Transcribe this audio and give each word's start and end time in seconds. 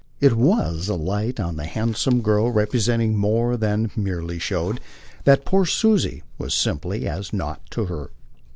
It 0.19 0.33
was 0.33 0.89
a 0.89 0.95
light 0.95 1.39
on 1.39 1.57
the 1.57 1.65
handsome 1.67 2.21
girl 2.23 2.49
representing 2.49 3.15
more 3.15 3.55
than 3.55 3.91
merely 3.95 4.39
showed 4.39 4.79
that 5.25 5.45
poor 5.45 5.63
Susie 5.67 6.23
was 6.39 6.55
simply 6.55 7.07
as 7.07 7.31
nought 7.31 7.61
to 7.69 7.85
her. 7.85 8.09